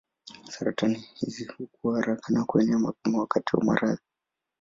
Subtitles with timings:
[0.49, 4.01] Saratani hizi hukua haraka na kuenea mapema wakati wa maradhi.